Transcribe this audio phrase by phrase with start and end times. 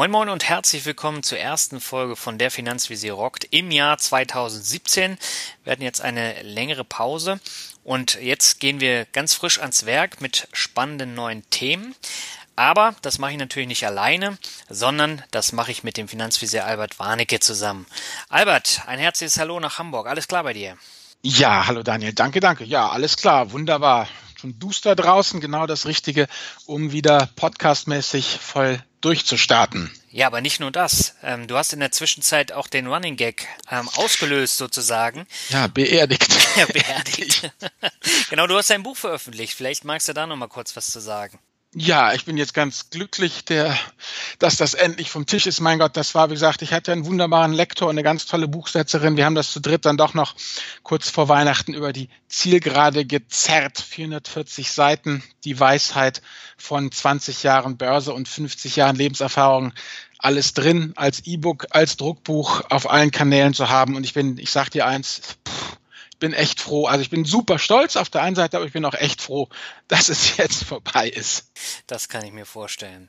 [0.00, 5.18] Moin Moin und herzlich willkommen zur ersten Folge von der Finanzvisier rockt im Jahr 2017.
[5.62, 7.38] Wir hatten jetzt eine längere Pause
[7.84, 11.94] und jetzt gehen wir ganz frisch ans Werk mit spannenden neuen Themen.
[12.56, 14.38] Aber das mache ich natürlich nicht alleine,
[14.70, 17.84] sondern das mache ich mit dem Finanzvisier Albert Warnecke zusammen.
[18.30, 20.06] Albert, ein herzliches Hallo nach Hamburg.
[20.06, 20.78] Alles klar bei dir?
[21.20, 22.14] Ja, hallo Daniel.
[22.14, 22.64] Danke, danke.
[22.64, 23.52] Ja, alles klar.
[23.52, 24.08] Wunderbar.
[24.40, 26.26] Schon duster draußen, genau das Richtige,
[26.64, 29.90] um wieder podcastmäßig voll durchzustarten.
[30.10, 31.14] Ja, aber nicht nur das.
[31.22, 35.26] Ähm, du hast in der Zwischenzeit auch den Running Gag ähm, ausgelöst sozusagen.
[35.50, 36.28] Ja, beerdigt.
[36.56, 37.52] ja, beerdigt.
[38.30, 39.54] genau, du hast dein Buch veröffentlicht.
[39.54, 41.38] Vielleicht magst du da noch mal kurz was zu sagen.
[41.72, 43.78] Ja, ich bin jetzt ganz glücklich, der,
[44.40, 45.60] dass das endlich vom Tisch ist.
[45.60, 48.48] Mein Gott, das war, wie gesagt, ich hatte einen wunderbaren Lektor und eine ganz tolle
[48.48, 49.16] Buchsetzerin.
[49.16, 50.34] Wir haben das zu dritt dann doch noch
[50.82, 53.78] kurz vor Weihnachten über die Zielgerade gezerrt.
[53.78, 56.22] 440 Seiten, die Weisheit
[56.56, 59.72] von 20 Jahren Börse und 50 Jahren Lebenserfahrung.
[60.18, 63.94] Alles drin, als E-Book, als Druckbuch auf allen Kanälen zu haben.
[63.94, 65.76] Und ich bin, ich sag dir eins, pff,
[66.20, 66.86] bin echt froh.
[66.86, 69.48] Also ich bin super stolz auf der einen Seite, aber ich bin auch echt froh,
[69.88, 71.50] dass es jetzt vorbei ist.
[71.88, 73.08] Das kann ich mir vorstellen.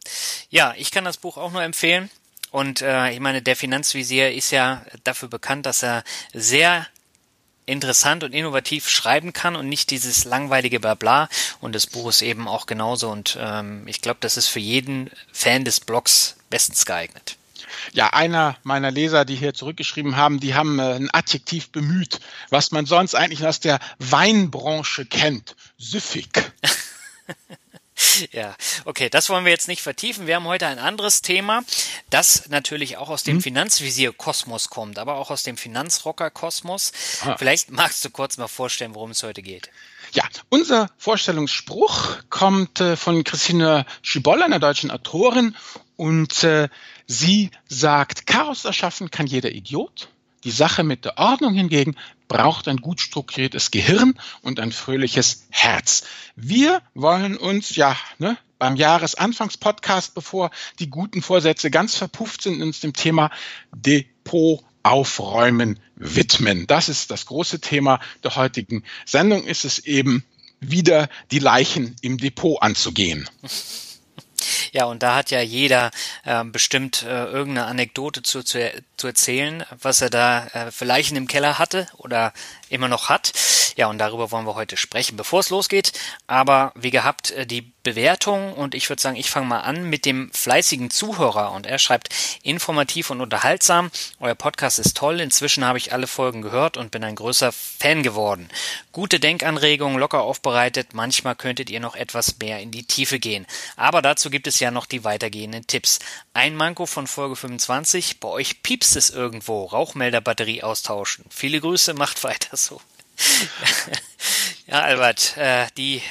[0.49, 2.09] Ja, ich kann das Buch auch nur empfehlen.
[2.49, 6.03] Und äh, ich meine, der Finanzvisier ist ja dafür bekannt, dass er
[6.33, 6.87] sehr
[7.65, 11.29] interessant und innovativ schreiben kann und nicht dieses langweilige Blabla.
[11.61, 13.09] Und das Buch ist eben auch genauso.
[13.09, 17.37] Und ähm, ich glaube, das ist für jeden Fan des Blogs bestens geeignet.
[17.93, 22.71] Ja, einer meiner Leser, die hier zurückgeschrieben haben, die haben äh, ein Adjektiv bemüht, was
[22.71, 25.55] man sonst eigentlich aus der Weinbranche kennt.
[25.77, 26.51] Süffig.
[28.31, 28.55] Ja,
[28.85, 30.27] okay, das wollen wir jetzt nicht vertiefen.
[30.27, 31.63] Wir haben heute ein anderes Thema,
[32.09, 33.43] das natürlich auch aus dem hm.
[33.43, 36.91] Finanzvisier-Kosmos kommt, aber auch aus dem Finanzrocker-Kosmos.
[37.23, 37.35] Ah.
[37.37, 39.69] Vielleicht magst du kurz mal vorstellen, worum es heute geht.
[40.13, 45.55] Ja, unser Vorstellungsspruch kommt äh, von Christine Schiboll, einer deutschen Autorin,
[46.01, 46.67] und äh,
[47.07, 50.09] sie sagt, Chaos erschaffen kann jeder Idiot.
[50.43, 51.95] Die Sache mit der Ordnung hingegen
[52.27, 56.03] braucht ein gut strukturiertes Gehirn und ein fröhliches Herz.
[56.35, 62.79] Wir wollen uns ja ne, beim Jahresanfangspodcast, bevor die guten Vorsätze ganz verpufft sind, uns
[62.79, 63.29] dem Thema
[63.75, 66.65] Depot aufräumen widmen.
[66.67, 69.43] Das ist das große Thema der heutigen Sendung.
[69.43, 70.23] Ist es eben
[70.59, 73.29] wieder die Leichen im Depot anzugehen.
[74.71, 75.91] Ja, und da hat ja jeder
[76.23, 81.17] äh, bestimmt äh, irgendeine Anekdote zu, zu, zu erzählen, was er da äh, für Leichen
[81.17, 82.33] im Keller hatte oder
[82.69, 83.33] immer noch hat.
[83.75, 85.91] Ja, und darüber wollen wir heute sprechen, bevor es losgeht.
[86.27, 90.05] Aber wie gehabt, äh, die Bewertung und ich würde sagen, ich fange mal an mit
[90.05, 92.09] dem fleißigen Zuhörer und er schreibt
[92.43, 93.89] informativ und unterhaltsam.
[94.19, 95.19] Euer Podcast ist toll.
[95.19, 98.49] Inzwischen habe ich alle Folgen gehört und bin ein größer Fan geworden.
[98.91, 100.93] Gute Denkanregungen, locker aufbereitet.
[100.93, 103.47] Manchmal könntet ihr noch etwas mehr in die Tiefe gehen.
[103.77, 105.99] Aber dazu gibt es ja noch die weitergehenden Tipps.
[106.33, 108.19] Ein Manko von Folge 25.
[108.19, 109.65] Bei euch piepst es irgendwo.
[109.65, 111.25] Rauchmelderbatterie austauschen.
[111.29, 112.81] Viele Grüße, macht weiter so.
[114.67, 116.01] ja, Albert, äh, die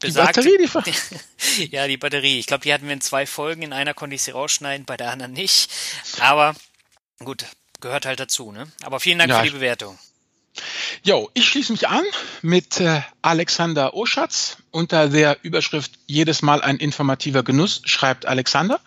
[0.00, 0.92] besagte, die Batterie,
[1.56, 2.38] die ja, die Batterie.
[2.38, 3.62] Ich glaube, die hatten wir in zwei Folgen.
[3.62, 5.70] In einer konnte ich sie rausschneiden, bei der anderen nicht.
[6.18, 6.54] Aber
[7.20, 7.44] gut,
[7.80, 8.52] gehört halt dazu.
[8.52, 8.70] Ne?
[8.82, 9.98] Aber vielen Dank ja, für die Bewertung.
[11.02, 12.04] Jo, ich schließe mich an
[12.42, 18.80] mit äh, Alexander Oschatz unter der Überschrift Jedes Mal ein informativer Genuss, schreibt Alexander.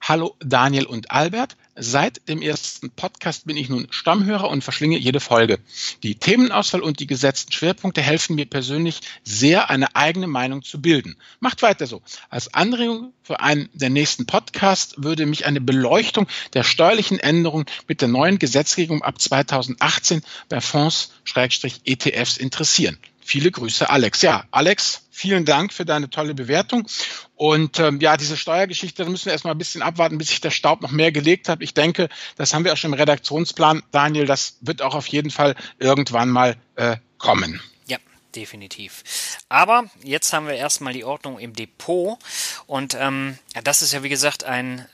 [0.00, 1.56] Hallo Daniel und Albert.
[1.76, 5.58] Seit dem ersten Podcast bin ich nun Stammhörer und verschlinge jede Folge.
[6.04, 11.16] Die Themenauswahl und die gesetzten Schwerpunkte helfen mir persönlich sehr, eine eigene Meinung zu bilden.
[11.40, 12.00] Macht weiter so.
[12.30, 18.00] Als Anregung für einen der nächsten Podcasts würde mich eine Beleuchtung der steuerlichen Änderungen mit
[18.00, 22.98] der neuen Gesetzgebung ab 2018 bei Fonds-ETFs interessieren.
[23.26, 24.20] Viele Grüße, Alex.
[24.20, 26.86] Ja, Alex, vielen Dank für deine tolle Bewertung.
[27.36, 30.50] Und ähm, ja, diese Steuergeschichte, da müssen wir erstmal ein bisschen abwarten, bis sich der
[30.50, 31.62] Staub noch mehr gelegt hat.
[31.62, 33.82] Ich denke, das haben wir auch schon im Redaktionsplan.
[33.92, 37.62] Daniel, das wird auch auf jeden Fall irgendwann mal äh, kommen.
[37.86, 37.96] Ja,
[38.36, 39.02] definitiv.
[39.48, 42.18] Aber jetzt haben wir erstmal die Ordnung im Depot.
[42.66, 44.86] Und ähm, ja, das ist ja, wie gesagt, ein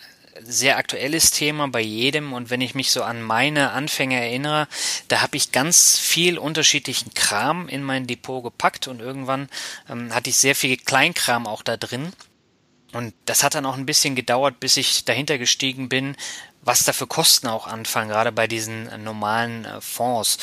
[0.44, 4.68] sehr aktuelles Thema bei jedem und wenn ich mich so an meine Anfänge erinnere,
[5.08, 9.48] da habe ich ganz viel unterschiedlichen Kram in mein Depot gepackt und irgendwann
[9.88, 12.12] ähm, hatte ich sehr viel Kleinkram auch da drin.
[12.92, 16.16] Und das hat dann auch ein bisschen gedauert, bis ich dahinter gestiegen bin,
[16.62, 20.38] was da für Kosten auch anfangen, gerade bei diesen äh, normalen äh, Fonds.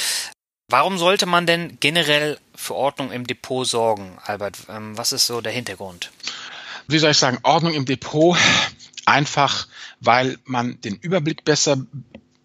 [0.69, 4.57] Warum sollte man denn generell für Ordnung im Depot sorgen, Albert?
[4.69, 6.11] Ähm, was ist so der Hintergrund?
[6.87, 8.37] Wie soll ich sagen, Ordnung im Depot
[9.05, 9.67] einfach,
[9.99, 11.77] weil man den Überblick besser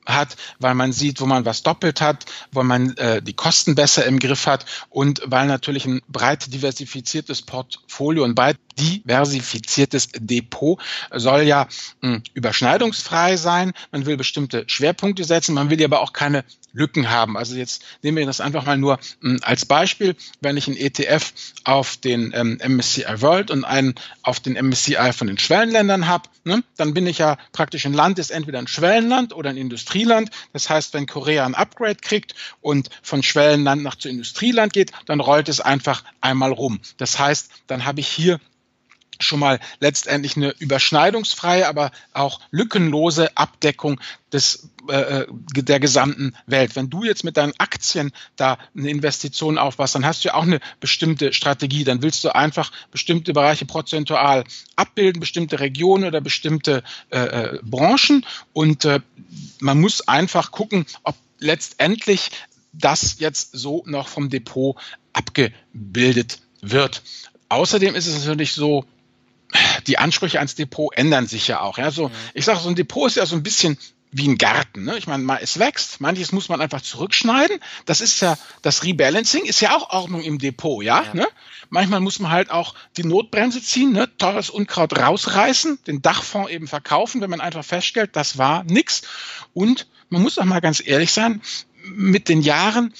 [0.07, 4.05] hat, weil man sieht, wo man was doppelt hat, wo man äh, die Kosten besser
[4.05, 10.81] im Griff hat und weil natürlich ein breit diversifiziertes Portfolio und breit diversifiziertes Depot
[11.13, 11.69] soll ja
[12.01, 13.73] mh, hm, überschneidungsfrei sein.
[13.91, 17.37] Man will bestimmte Schwerpunkte setzen, man will aber auch keine Lücken haben.
[17.37, 20.17] Also jetzt nehmen wir das einfach mal nur hm, als Beispiel.
[20.41, 21.33] Wenn ich ein ETF
[21.65, 26.63] auf den ähm, MSCI World und einen auf den MSCI von den Schwellenländern habe, ne,
[26.77, 30.31] dann bin ich ja praktisch ein Land, ist entweder ein Schwellenland oder ein Industrieland.
[30.53, 35.21] Das heißt, wenn Korea ein Upgrade kriegt und von Schwellenland nach zu Industrieland geht, dann
[35.21, 36.81] rollt es einfach einmal rum.
[36.97, 38.41] Das heißt, dann habe ich hier
[39.21, 44.01] schon mal letztendlich eine überschneidungsfreie, aber auch lückenlose Abdeckung
[44.33, 46.75] des, äh, äh, der gesamten Welt.
[46.77, 50.43] Wenn du jetzt mit deinen Aktien da eine Investition aufpasst, dann hast du ja auch
[50.43, 51.85] eine bestimmte Strategie.
[51.85, 54.45] Dann willst du einfach bestimmte Bereiche prozentual
[54.77, 58.25] abbilden, bestimmte Regionen oder bestimmte äh, äh, Branchen.
[58.53, 59.01] Und äh,
[59.61, 62.31] man muss einfach gucken, ob letztendlich
[62.73, 64.77] das jetzt so noch vom Depot
[65.13, 67.03] abgebildet wird.
[67.51, 68.87] Außerdem ist es natürlich so,
[69.87, 71.79] die Ansprüche ans Depot ändern sich ja auch.
[71.79, 72.13] Ja, so, mhm.
[72.35, 73.79] ich sage, so ein Depot ist ja so ein bisschen
[74.13, 74.85] wie ein Garten.
[74.85, 74.99] Ne?
[74.99, 77.59] Ich meine, es wächst, manches muss man einfach zurückschneiden.
[77.87, 81.03] Das ist ja, das Rebalancing ist ja auch Ordnung im Depot, ja.
[81.03, 81.15] ja.
[81.15, 81.29] Ne?
[81.71, 84.15] Manchmal muss man halt auch die Notbremse ziehen, ne?
[84.19, 89.03] teures Unkraut rausreißen, den Dachfonds eben verkaufen, wenn man einfach feststellt, das war nix.
[89.55, 91.41] Und man muss auch mal ganz ehrlich sein,
[91.83, 92.93] mit den Jahren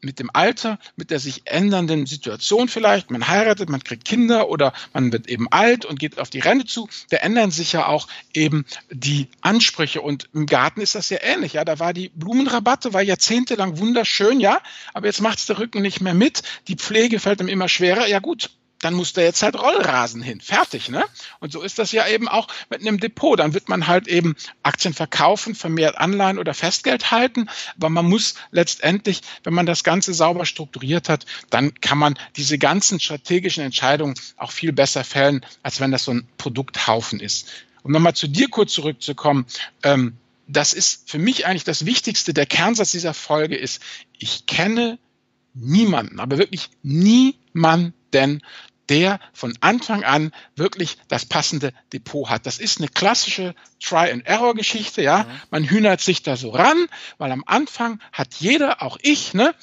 [0.00, 4.72] mit dem Alter, mit der sich ändernden Situation vielleicht, man heiratet, man kriegt Kinder oder
[4.92, 8.08] man wird eben alt und geht auf die Rente zu, da ändern sich ja auch
[8.34, 10.00] eben die Ansprüche.
[10.00, 14.40] Und im Garten ist das ja ähnlich, ja, da war die Blumenrabatte, war jahrzehntelang wunderschön,
[14.40, 14.60] ja,
[14.94, 18.06] aber jetzt macht es der Rücken nicht mehr mit, die Pflege fällt ihm immer schwerer,
[18.06, 20.40] ja gut, dann muss da jetzt halt Rollrasen hin.
[20.40, 21.04] Fertig, ne?
[21.40, 23.38] Und so ist das ja eben auch mit einem Depot.
[23.38, 27.48] Dann wird man halt eben Aktien verkaufen, vermehrt Anleihen oder Festgeld halten.
[27.76, 32.58] Aber man muss letztendlich, wenn man das Ganze sauber strukturiert hat, dann kann man diese
[32.58, 37.48] ganzen strategischen Entscheidungen auch viel besser fällen, als wenn das so ein Produkthaufen ist.
[37.82, 39.46] Um nochmal zu dir kurz zurückzukommen,
[39.82, 40.16] ähm,
[40.48, 42.34] das ist für mich eigentlich das Wichtigste.
[42.34, 43.82] Der Kernsatz dieser Folge ist,
[44.18, 44.98] ich kenne
[45.54, 48.42] niemanden, aber wirklich niemanden,
[48.88, 52.46] der von Anfang an wirklich das passende Depot hat.
[52.46, 55.24] Das ist eine klassische Try-and-Error-Geschichte, ja.
[55.24, 55.40] Mhm.
[55.50, 56.86] Man hühnert sich da so ran,
[57.18, 59.54] weil am Anfang hat jeder, auch ich, ne,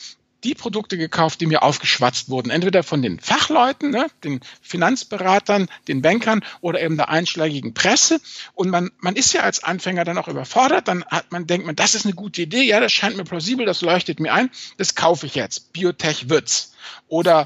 [0.44, 2.50] die Produkte gekauft, die mir aufgeschwatzt wurden.
[2.50, 8.20] Entweder von den Fachleuten, ne, den Finanzberatern, den Bankern oder eben der einschlägigen Presse.
[8.54, 10.88] Und man, man ist ja als Anfänger dann auch überfordert.
[10.88, 12.64] Dann hat man, denkt man, das ist eine gute Idee.
[12.64, 14.50] Ja, das scheint mir plausibel, das leuchtet mir ein.
[14.78, 15.74] Das kaufe ich jetzt.
[15.74, 16.74] Biotech wird's.
[17.08, 17.46] Oder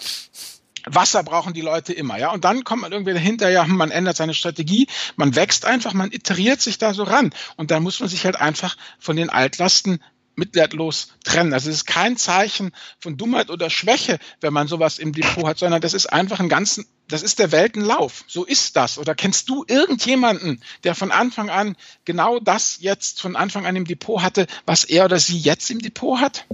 [0.89, 2.31] Wasser brauchen die Leute immer, ja.
[2.31, 6.11] Und dann kommt man irgendwie dahinter, ja, man ändert seine Strategie, man wächst einfach, man
[6.11, 7.33] iteriert sich da so ran.
[7.55, 9.99] Und dann muss man sich halt einfach von den Altlasten
[10.37, 11.51] mitleidlos trennen.
[11.51, 15.57] Also es ist kein Zeichen von Dummheit oder Schwäche, wenn man sowas im Depot hat,
[15.57, 18.23] sondern das ist einfach ein ganzen, das ist der Weltenlauf.
[18.27, 18.99] So ist das.
[18.99, 21.75] Oder kennst du irgendjemanden, der von Anfang an
[22.05, 25.79] genau das jetzt von Anfang an im Depot hatte, was er oder sie jetzt im
[25.79, 26.45] Depot hat?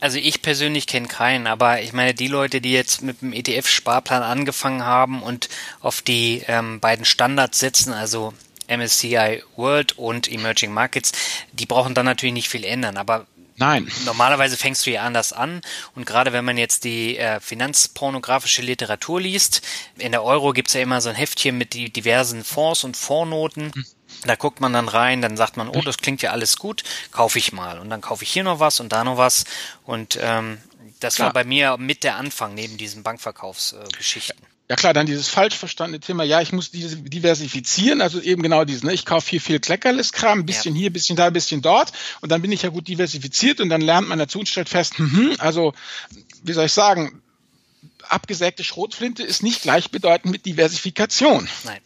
[0.00, 4.22] Also ich persönlich kenne keinen, aber ich meine, die Leute, die jetzt mit dem ETF-Sparplan
[4.22, 8.32] angefangen haben und auf die ähm, beiden Standards setzen, also
[8.68, 11.12] MSCI World und Emerging Markets,
[11.52, 13.26] die brauchen dann natürlich nicht viel ändern, aber
[13.58, 13.90] Nein.
[14.04, 15.62] Normalerweise fängst du ja anders an
[15.96, 19.62] und gerade wenn man jetzt die äh, finanzpornografische Literatur liest,
[19.96, 23.72] in der Euro gibt's ja immer so ein Heftchen mit die diversen Fonds und Fondsnoten.
[23.74, 23.84] Hm.
[24.24, 27.38] Da guckt man dann rein, dann sagt man, oh, das klingt ja alles gut, kaufe
[27.38, 27.78] ich mal.
[27.78, 29.44] Und dann kaufe ich hier noch was und da noch was.
[29.84, 30.58] Und ähm,
[31.00, 31.26] das Klar.
[31.26, 34.42] war bei mir mit der Anfang neben diesen Bankverkaufsgeschichten.
[34.42, 38.42] Äh, ja klar, dann dieses falsch verstandene Thema, ja, ich muss diese diversifizieren, also eben
[38.42, 40.80] genau dieses, ne, ich kaufe hier viel Kleckerliskram, ein bisschen ja.
[40.80, 43.70] hier, ein bisschen da, ein bisschen dort und dann bin ich ja gut diversifiziert und
[43.70, 45.72] dann lernt man dazu und stellt fest, hm, also,
[46.42, 47.22] wie soll ich sagen,
[48.02, 51.48] abgesägte Schrotflinte ist nicht gleichbedeutend mit Diversifikation.
[51.64, 51.80] Nein.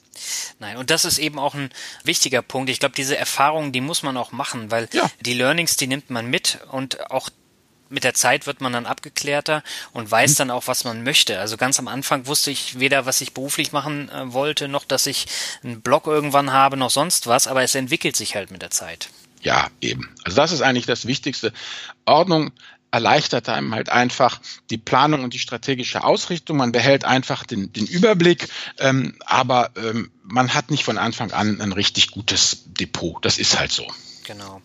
[0.60, 1.70] Nein, und das ist eben auch ein
[2.04, 2.70] wichtiger Punkt.
[2.70, 5.10] Ich glaube, diese Erfahrungen, die muss man auch machen, weil ja.
[5.20, 7.28] die Learnings, die nimmt man mit und auch
[7.92, 10.36] mit der Zeit wird man dann abgeklärter und weiß mhm.
[10.36, 11.38] dann auch, was man möchte.
[11.38, 15.06] Also ganz am Anfang wusste ich weder, was ich beruflich machen äh, wollte, noch dass
[15.06, 15.26] ich
[15.62, 19.08] einen Blog irgendwann habe, noch sonst was, aber es entwickelt sich halt mit der Zeit.
[19.42, 20.08] Ja, eben.
[20.24, 21.52] Also das ist eigentlich das Wichtigste.
[22.04, 22.52] Ordnung
[22.92, 26.58] erleichtert einem halt einfach die Planung und die strategische Ausrichtung.
[26.58, 31.60] Man behält einfach den, den Überblick, ähm, aber ähm, man hat nicht von Anfang an
[31.60, 33.24] ein richtig gutes Depot.
[33.24, 33.86] Das ist halt so.
[34.24, 34.60] Genau.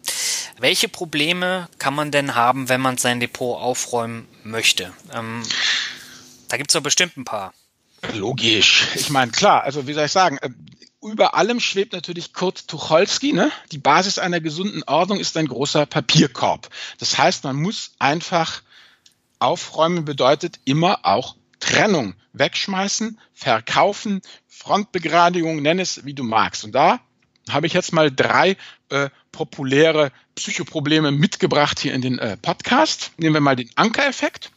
[0.60, 4.92] Welche Probleme kann man denn haben, wenn man sein Depot aufräumen möchte?
[5.14, 5.44] Ähm,
[6.48, 7.54] da gibt es doch bestimmt ein paar.
[8.14, 8.88] Logisch.
[8.96, 10.50] Ich meine, klar, also wie soll ich sagen, äh,
[11.02, 13.34] über allem schwebt natürlich Kurt Tucholsky.
[13.34, 13.52] Ne?
[13.72, 16.70] Die Basis einer gesunden Ordnung ist ein großer Papierkorb.
[16.98, 18.62] Das heißt, man muss einfach
[19.40, 22.16] aufräumen, bedeutet immer auch Trennung.
[22.34, 26.64] Wegschmeißen, verkaufen, Frontbegradigung, nenn es wie du magst.
[26.64, 27.00] Und da
[27.54, 28.58] habe ich jetzt mal drei
[28.90, 33.12] äh, populäre Psychoprobleme mitgebracht hier in den äh, Podcast.
[33.18, 34.52] Nehmen wir mal den Ankereffekt.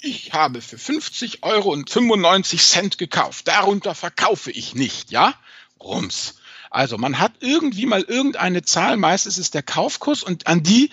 [0.00, 3.48] Ich habe für 50 Euro und 95 Cent gekauft.
[3.48, 5.34] Darunter verkaufe ich nicht, ja?
[5.78, 6.36] Rums.
[6.70, 10.90] Also man hat irgendwie mal irgendeine Zahl, meistens ist der Kaufkurs und an die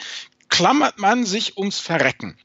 [0.50, 2.38] klammert man sich ums Verrecken.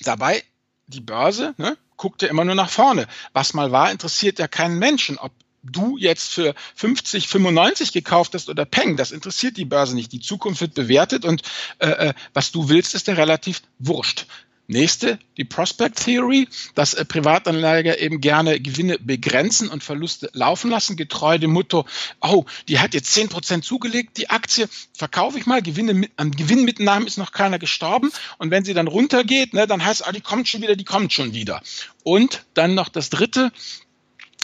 [0.00, 0.42] Dabei
[0.86, 3.06] die Börse ne, guckt ja immer nur nach vorne.
[3.32, 5.32] Was mal war, interessiert ja keinen Menschen, ob
[5.72, 10.12] du jetzt für 50, 95 gekauft hast oder Peng, das interessiert die Börse nicht.
[10.12, 11.42] Die Zukunft wird bewertet und
[11.78, 14.26] äh, äh was du willst, ist ja relativ wurscht.
[14.68, 20.96] Nächste, die Prospect Theory, dass äh, Privatanleger eben gerne Gewinne begrenzen und Verluste laufen lassen,
[20.96, 21.86] getreu dem Motto,
[22.20, 26.32] oh, die hat jetzt zehn Prozent zugelegt, die Aktie verkaufe ich mal, Gewinne mit, an
[26.32, 30.20] Gewinnmitnahmen ist noch keiner gestorben und wenn sie dann runtergeht, ne, dann heißt, ah, die
[30.20, 31.62] kommt schon wieder, die kommt schon wieder.
[32.02, 33.52] Und dann noch das dritte,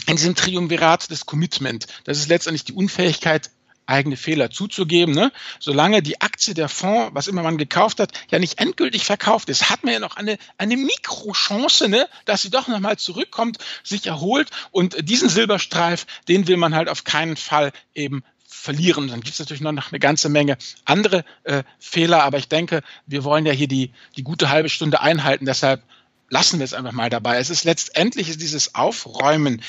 [0.07, 1.87] in diesem Triumvirat des Commitment.
[2.03, 3.49] Das ist letztendlich die Unfähigkeit,
[3.85, 5.13] eigene Fehler zuzugeben.
[5.13, 5.31] Ne?
[5.59, 9.69] Solange die Aktie der Fonds, was immer man gekauft hat, ja nicht endgültig verkauft ist,
[9.69, 12.07] hat man ja noch eine, eine Mikrochance, ne?
[12.25, 17.03] dass sie doch nochmal zurückkommt, sich erholt und diesen Silberstreif, den will man halt auf
[17.03, 19.07] keinen Fall eben verlieren.
[19.07, 23.23] Dann gibt es natürlich noch eine ganze Menge andere äh, Fehler, aber ich denke, wir
[23.23, 25.83] wollen ja hier die, die gute halbe Stunde einhalten, deshalb
[26.29, 27.37] lassen wir es einfach mal dabei.
[27.37, 29.61] Es ist letztendlich dieses Aufräumen.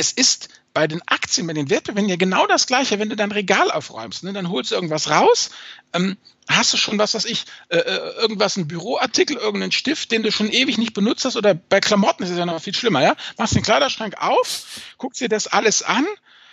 [0.00, 2.98] Es ist bei den Aktien, bei den Wertpapieren ja genau das Gleiche.
[2.98, 5.50] Wenn du dein Regal aufräumst, ne, dann holst du irgendwas raus,
[5.92, 6.16] ähm,
[6.48, 10.32] hast du schon was, was ich, äh, äh, irgendwas, ein Büroartikel, irgendeinen Stift, den du
[10.32, 13.14] schon ewig nicht benutzt hast, oder bei Klamotten ist es ja noch viel schlimmer, ja?
[13.36, 14.64] Machst den Kleiderschrank auf,
[14.96, 16.06] guckst dir das alles an,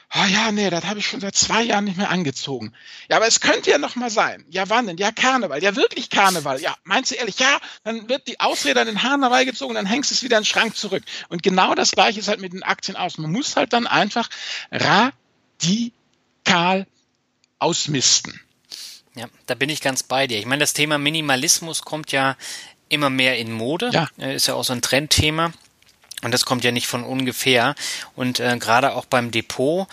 [0.09, 2.71] Ah oh ja, nee, das habe ich schon seit zwei Jahren nicht mehr angezogen.
[3.09, 4.45] Ja, aber es könnte ja noch mal sein.
[4.49, 4.95] Ja, wann denn?
[4.95, 5.61] Ja, Karneval.
[5.61, 6.61] Ja, wirklich Karneval.
[6.61, 7.37] Ja, meinst du ehrlich?
[7.39, 10.37] Ja, dann wird die Ausrede an den Haaren dabei gezogen, dann hängst du es wieder
[10.37, 11.03] in den Schrank zurück.
[11.27, 13.17] Und genau das Gleiche ist halt mit den Aktien aus.
[13.17, 14.29] Man muss halt dann einfach
[14.71, 15.11] radikal
[17.59, 18.39] ausmisten.
[19.15, 20.39] Ja, da bin ich ganz bei dir.
[20.39, 22.37] Ich meine, das Thema Minimalismus kommt ja
[22.87, 23.89] immer mehr in Mode.
[23.91, 24.07] Ja.
[24.17, 25.51] Ist ja auch so ein Trendthema.
[26.23, 27.75] Und das kommt ja nicht von ungefähr.
[28.15, 29.87] Und äh, gerade auch beim Depot,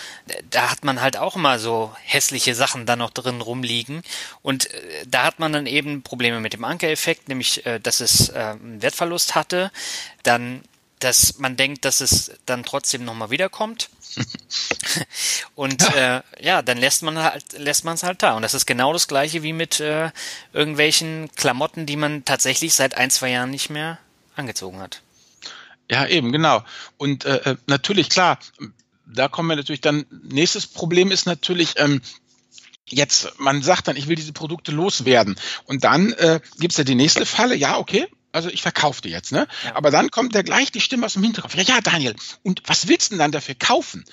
[0.48, 4.02] da hat man halt auch immer so hässliche Sachen da noch drin rumliegen.
[4.40, 8.30] Und äh, da hat man dann eben Probleme mit dem Ankereffekt, nämlich äh, dass es
[8.30, 9.70] äh, einen Wertverlust hatte.
[10.22, 10.62] Dann,
[10.98, 13.90] dass man denkt, dass es dann trotzdem nochmal wiederkommt.
[15.54, 16.18] und ja.
[16.18, 18.34] Äh, ja, dann lässt man halt, lässt man es halt da.
[18.34, 20.10] Und das ist genau das gleiche wie mit äh,
[20.54, 23.98] irgendwelchen Klamotten, die man tatsächlich seit ein, zwei Jahren nicht mehr
[24.36, 25.03] angezogen hat.
[25.90, 26.64] Ja, eben, genau.
[26.96, 28.38] Und äh, äh, natürlich, klar,
[29.06, 32.00] da kommen wir natürlich dann, nächstes Problem ist natürlich, ähm,
[32.88, 35.36] jetzt, man sagt dann, ich will diese Produkte loswerden.
[35.64, 39.30] Und dann äh, gibt ja die nächste Falle, ja, okay, also ich verkaufe die jetzt,
[39.30, 39.46] ne?
[39.64, 39.76] Ja.
[39.76, 41.54] Aber dann kommt ja gleich die Stimme aus dem Hinterkopf.
[41.54, 44.04] Ja, ja, Daniel, und was willst du denn dann dafür kaufen?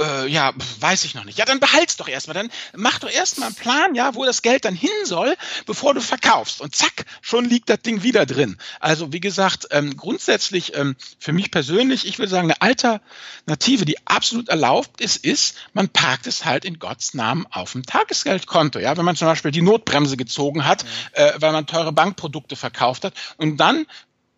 [0.00, 1.38] Äh, ja, weiß ich noch nicht.
[1.38, 2.34] Ja, dann behalt's doch erstmal.
[2.34, 6.00] Dann mach doch erstmal einen Plan, ja, wo das Geld dann hin soll, bevor du
[6.00, 6.60] verkaufst.
[6.60, 8.56] Und zack, schon liegt das Ding wieder drin.
[8.80, 14.06] Also wie gesagt, ähm, grundsätzlich ähm, für mich persönlich, ich würde sagen, eine Alternative, die
[14.06, 18.78] absolut erlaubt ist, ist, man parkt es halt in Gottes Namen auf dem Tagesgeldkonto.
[18.78, 20.88] Ja, wenn man zum Beispiel die Notbremse gezogen hat, mhm.
[21.12, 23.86] äh, weil man teure Bankprodukte verkauft hat und dann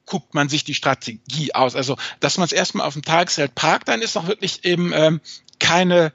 [0.06, 1.76] guckt man sich die Strategie aus.
[1.76, 5.20] Also, dass man es erstmal auf dem Tagesgeld parkt, dann ist noch wirklich eben ähm,
[5.62, 6.12] keine,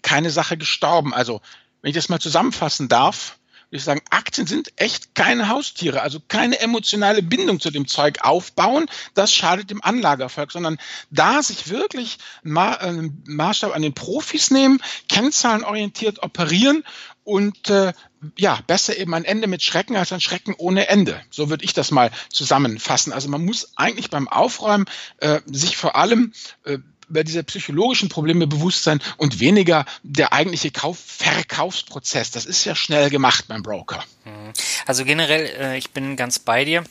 [0.00, 1.12] keine Sache gestorben.
[1.12, 1.42] Also,
[1.82, 6.20] wenn ich das mal zusammenfassen darf, würde ich sagen, Aktien sind echt keine Haustiere, also
[6.26, 8.86] keine emotionale Bindung zu dem Zeug aufbauen.
[9.12, 10.78] Das schadet dem Anlagerfolg, sondern
[11.10, 14.80] da sich wirklich einen äh, Maßstab an den Profis nehmen,
[15.10, 16.82] kennzahlenorientiert operieren
[17.24, 17.92] und äh,
[18.38, 21.20] ja, besser eben ein Ende mit Schrecken als ein Schrecken ohne Ende.
[21.30, 23.12] So würde ich das mal zusammenfassen.
[23.12, 24.86] Also man muss eigentlich beim Aufräumen
[25.18, 26.32] äh, sich vor allem
[26.64, 32.30] äh, über diese psychologischen Probleme bewusst sein und weniger der eigentliche Kauf Verkaufsprozess.
[32.30, 34.04] Das ist ja schnell gemacht beim Broker.
[34.24, 34.52] Mhm.
[34.86, 36.84] Also generell, äh, ich bin ganz bei dir.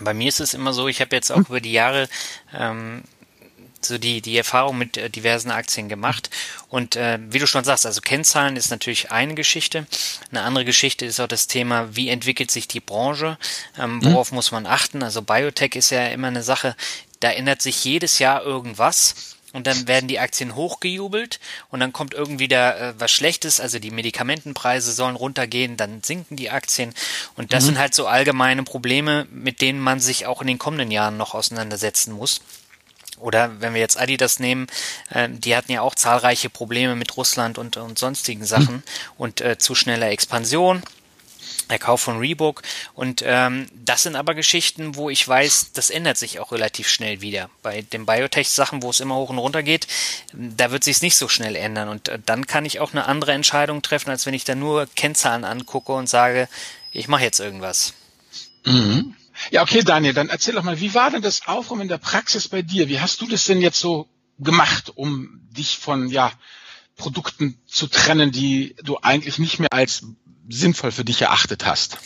[0.00, 1.46] Bei mir ist es immer so, ich habe jetzt auch hm.
[1.48, 2.08] über die Jahre
[2.54, 3.02] ähm,
[3.80, 6.30] so die, die Erfahrung mit äh, diversen Aktien gemacht.
[6.68, 9.86] Und äh, wie du schon sagst, also Kennzahlen ist natürlich eine Geschichte.
[10.30, 13.38] Eine andere Geschichte ist auch das Thema, wie entwickelt sich die Branche,
[13.76, 14.12] ähm, hm.
[14.12, 14.36] worauf mhm.
[14.36, 15.02] muss man achten.
[15.02, 16.76] Also Biotech ist ja immer eine Sache,
[17.20, 19.37] da ändert sich jedes Jahr irgendwas.
[19.58, 23.80] Und dann werden die Aktien hochgejubelt und dann kommt irgendwie da äh, was Schlechtes, also
[23.80, 26.94] die Medikamentenpreise sollen runtergehen, dann sinken die Aktien.
[27.34, 27.66] Und das mhm.
[27.66, 31.34] sind halt so allgemeine Probleme, mit denen man sich auch in den kommenden Jahren noch
[31.34, 32.40] auseinandersetzen muss.
[33.18, 34.68] Oder wenn wir jetzt Adidas nehmen,
[35.10, 38.82] äh, die hatten ja auch zahlreiche Probleme mit Russland und, und sonstigen Sachen mhm.
[39.16, 40.84] und äh, zu schneller Expansion.
[41.70, 42.62] Der Kauf von Reebok
[42.94, 47.20] und ähm, das sind aber Geschichten, wo ich weiß, das ändert sich auch relativ schnell
[47.20, 47.50] wieder.
[47.62, 49.86] Bei den Biotech-Sachen, wo es immer hoch und runter geht,
[50.32, 53.32] da wird sich nicht so schnell ändern und äh, dann kann ich auch eine andere
[53.32, 56.48] Entscheidung treffen, als wenn ich da nur Kennzahlen angucke und sage,
[56.92, 57.94] ich mache jetzt irgendwas.
[58.64, 59.14] Mhm.
[59.50, 62.48] Ja, okay, Daniel, dann erzähl doch mal, wie war denn das Aufräumen in der Praxis
[62.48, 62.88] bei dir?
[62.88, 64.08] Wie hast du das denn jetzt so
[64.38, 66.32] gemacht, um dich von ja,
[66.98, 70.02] Produkten zu trennen, die du eigentlich nicht mehr als
[70.48, 71.96] sinnvoll für dich erachtet hast?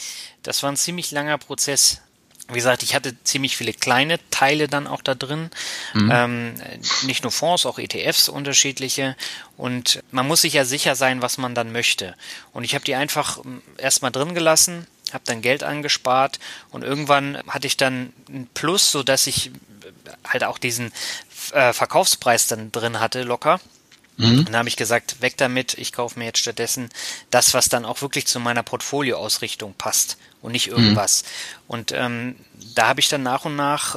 [0.45, 2.01] Das war ein ziemlich langer Prozess.
[2.49, 5.51] Wie gesagt, ich hatte ziemlich viele kleine Teile dann auch da drin.
[5.95, 6.11] Mhm.
[6.13, 6.55] Ähm,
[7.05, 9.17] nicht nur Fonds, auch ETFs unterschiedliche.
[9.57, 12.15] Und man muss sich ja sicher sein, was man dann möchte.
[12.53, 16.39] Und ich habe die einfach ähm, erstmal drin gelassen, habe dann Geld angespart
[16.71, 19.51] und irgendwann hatte ich dann ein Plus, so dass ich
[20.27, 20.93] halt auch diesen
[21.53, 23.61] äh, Verkaufspreis dann drin hatte, locker.
[24.23, 24.45] Mhm.
[24.47, 26.91] Dann habe ich gesagt, weg damit, ich kaufe mir jetzt stattdessen
[27.31, 31.23] das, was dann auch wirklich zu meiner Portfolioausrichtung passt und nicht irgendwas.
[31.23, 31.29] Mhm.
[31.69, 32.37] Und ähm,
[32.75, 33.97] da habe ich dann nach und nach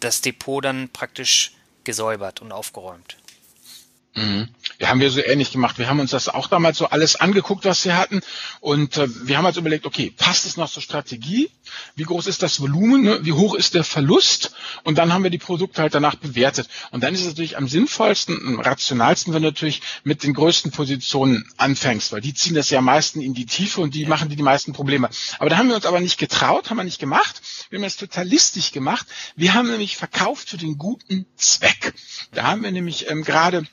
[0.00, 1.52] das Depot dann praktisch
[1.84, 3.16] gesäubert und aufgeräumt.
[4.14, 4.48] Mhm.
[4.78, 5.78] Ja, haben wir so ähnlich gemacht.
[5.78, 8.20] Wir haben uns das auch damals so alles angeguckt, was wir hatten.
[8.60, 11.50] Und äh, wir haben uns überlegt, okay, passt es noch zur Strategie?
[11.94, 13.02] Wie groß ist das Volumen?
[13.04, 13.20] Ne?
[13.22, 14.54] Wie hoch ist der Verlust?
[14.84, 16.68] Und dann haben wir die Produkte halt danach bewertet.
[16.90, 20.72] Und dann ist es natürlich am sinnvollsten, am rationalsten, wenn du natürlich mit den größten
[20.72, 24.28] Positionen anfängst, weil die ziehen das ja am meisten in die Tiefe und die machen
[24.28, 25.08] dir die meisten Probleme.
[25.38, 27.40] Aber da haben wir uns aber nicht getraut, haben wir nicht gemacht.
[27.70, 29.06] Wir haben das totalistisch gemacht.
[29.36, 31.94] Wir haben nämlich verkauft für den guten Zweck.
[32.32, 33.66] Da haben wir nämlich ähm, gerade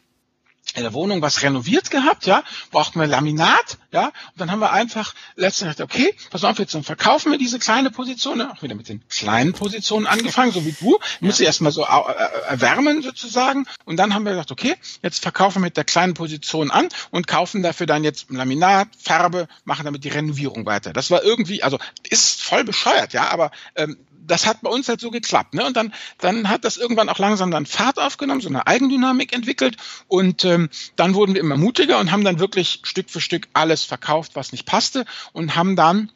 [0.76, 4.72] in der Wohnung was renoviert gehabt, ja, brauchten wir Laminat, ja, und dann haben wir
[4.72, 8.90] einfach letztendlich gesagt, okay, pass auf, jetzt verkaufen wir diese kleine Position, auch wieder mit
[8.90, 11.08] den kleinen Positionen angefangen, so wie du, ja.
[11.22, 15.68] müsst ihr erstmal so erwärmen sozusagen, und dann haben wir gesagt, okay, jetzt verkaufen wir
[15.68, 20.10] mit der kleinen Position an und kaufen dafür dann jetzt Laminat, Farbe, machen damit die
[20.10, 20.94] Renovierung weiter.
[20.94, 21.80] Das war irgendwie, also
[22.10, 25.54] ist voll bescheuert, ja, aber ähm, das hat bei uns halt so geklappt.
[25.54, 25.66] Ne?
[25.66, 29.78] Und dann, dann hat das irgendwann auch langsam dann Fahrt aufgenommen, so eine Eigendynamik entwickelt.
[30.08, 33.84] Und ähm, dann wurden wir immer mutiger und haben dann wirklich Stück für Stück alles
[33.84, 36.12] verkauft, was nicht passte und haben dann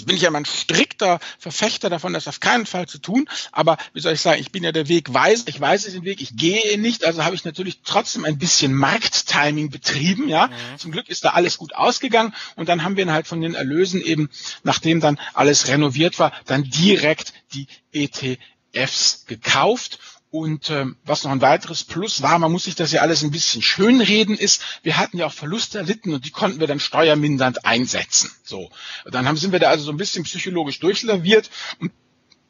[0.00, 3.28] Jetzt bin ich ja immer ein strikter Verfechter davon, das auf keinen Fall zu tun.
[3.52, 6.22] Aber wie soll ich sagen, ich bin ja der Weg weiß, ich weiß den Weg,
[6.22, 7.04] ich gehe ihn nicht.
[7.04, 10.26] Also habe ich natürlich trotzdem ein bisschen Markttiming betrieben.
[10.30, 10.78] Ja, mhm.
[10.78, 12.34] zum Glück ist da alles gut ausgegangen.
[12.56, 14.30] Und dann haben wir halt von den Erlösen eben,
[14.62, 19.98] nachdem dann alles renoviert war, dann direkt die ETFs gekauft
[20.30, 23.32] und ähm, was noch ein weiteres Plus war, man muss sich das ja alles ein
[23.32, 27.64] bisschen schönreden, ist, wir hatten ja auch Verluste erlitten und die konnten wir dann steuermindernd
[27.64, 28.30] einsetzen.
[28.44, 28.70] So,
[29.10, 31.90] dann haben, sind wir da also so ein bisschen psychologisch durchlaviert und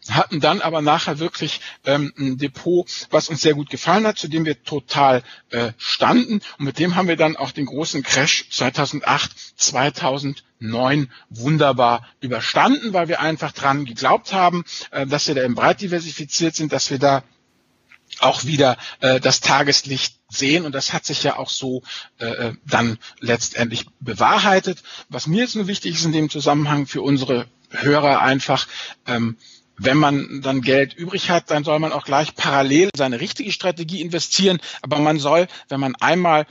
[0.09, 4.29] hatten dann aber nachher wirklich ähm, ein Depot, was uns sehr gut gefallen hat, zu
[4.29, 6.41] dem wir total äh, standen.
[6.59, 13.09] Und mit dem haben wir dann auch den großen Crash 2008, 2009 wunderbar überstanden, weil
[13.09, 16.99] wir einfach dran geglaubt haben, äh, dass wir da eben breit diversifiziert sind, dass wir
[16.99, 17.23] da
[18.23, 21.83] auch wieder äh, das Tageslicht sehen und das hat sich ja auch so
[22.19, 24.83] äh, äh, dann letztendlich bewahrheitet.
[25.09, 28.67] Was mir jetzt nur wichtig ist in dem Zusammenhang für unsere Hörer einfach,
[29.07, 29.37] ähm,
[29.77, 34.03] wenn man dann Geld übrig hat, dann soll man auch gleich parallel seine richtige Strategie
[34.03, 34.61] investieren.
[34.83, 36.47] Aber man soll, wenn man einmal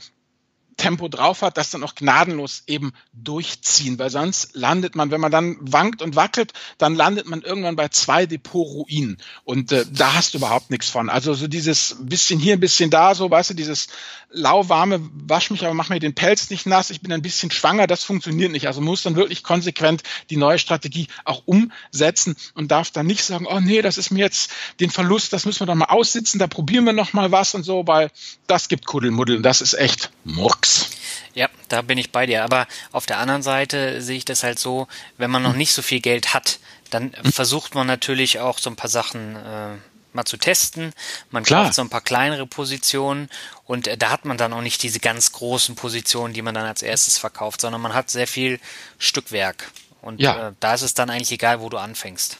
[0.76, 5.30] Tempo drauf hat, das dann auch gnadenlos eben durchziehen, weil sonst landet man, wenn man
[5.30, 10.34] dann wankt und wackelt, dann landet man irgendwann bei zwei Depot-Ruinen und äh, da hast
[10.34, 11.10] du überhaupt nichts von.
[11.10, 13.88] Also so dieses bisschen hier, ein bisschen da, so weißt du, dieses
[14.30, 17.86] lauwarme, wasch mich, aber mach mir den Pelz nicht nass, ich bin ein bisschen schwanger,
[17.86, 18.66] das funktioniert nicht.
[18.66, 23.46] Also muss dann wirklich konsequent die neue Strategie auch umsetzen und darf dann nicht sagen,
[23.50, 26.46] oh nee, das ist mir jetzt den Verlust, das müssen wir doch mal aussitzen, da
[26.46, 28.10] probieren wir noch mal was und so, weil
[28.46, 30.69] das gibt Kuddelmuddel und das ist echt Murks.
[31.34, 32.44] Ja, da bin ich bei dir.
[32.44, 35.82] Aber auf der anderen Seite sehe ich das halt so, wenn man noch nicht so
[35.82, 36.58] viel Geld hat,
[36.90, 39.76] dann versucht man natürlich auch so ein paar Sachen äh,
[40.12, 40.92] mal zu testen.
[41.30, 41.64] Man Klar.
[41.64, 43.28] kauft so ein paar kleinere Positionen
[43.64, 46.66] und äh, da hat man dann auch nicht diese ganz großen Positionen, die man dann
[46.66, 48.60] als erstes verkauft, sondern man hat sehr viel
[48.98, 49.70] Stückwerk.
[50.02, 50.48] Und ja.
[50.48, 52.38] äh, da ist es dann eigentlich egal, wo du anfängst.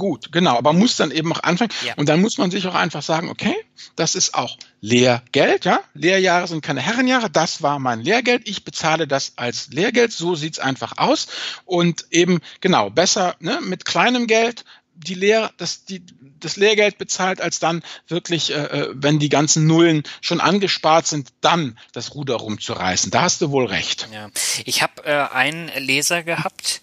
[0.00, 1.70] Gut, genau, aber muss dann eben auch anfangen.
[1.84, 1.92] Ja.
[1.96, 3.54] Und dann muss man sich auch einfach sagen, okay,
[3.96, 5.80] das ist auch Lehrgeld, ja.
[5.92, 10.58] Lehrjahre sind keine Herrenjahre, das war mein Lehrgeld, ich bezahle das als Lehrgeld, so sieht's
[10.58, 11.26] einfach aus.
[11.66, 16.02] Und eben, genau, besser ne, mit kleinem Geld die Lehr, das, die,
[16.40, 21.28] das Lehrgeld bezahlt, als dann wirklich, äh, äh, wenn die ganzen Nullen schon angespart sind,
[21.42, 23.10] dann das Ruder rumzureißen.
[23.10, 24.08] Da hast du wohl recht.
[24.14, 24.30] Ja.
[24.64, 26.80] Ich habe äh, einen Leser gehabt,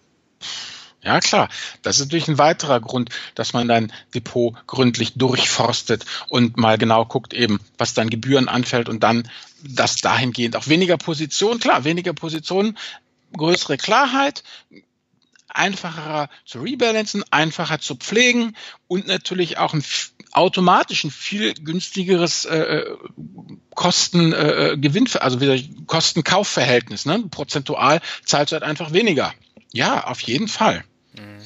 [1.03, 1.48] Ja, klar.
[1.83, 7.05] Das ist natürlich ein weiterer Grund, dass man dein Depot gründlich durchforstet und mal genau
[7.05, 9.29] guckt eben, was dann Gebühren anfällt und dann
[9.64, 12.79] das dahingehend auch weniger Positionen, klar, weniger Positionen,
[13.37, 14.44] größere Klarheit,
[15.48, 18.55] einfacher zu rebalancen, einfacher zu pflegen
[18.87, 19.83] und natürlich auch ein
[20.32, 22.96] automatisch ein viel günstigeres äh, äh
[23.74, 27.06] Kosten äh, äh, Gewinn, also wieder Kosten-Kauf-Verhältnis.
[27.06, 27.24] Ne?
[27.30, 29.32] Prozentual zahlst du halt einfach weniger.
[29.72, 30.84] Ja, auf jeden Fall.
[31.14, 31.38] Mhm.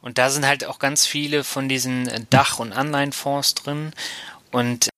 [0.00, 3.92] Und da sind halt auch ganz viele von diesen Dach- und Anleihenfonds drin.
[4.50, 4.88] Und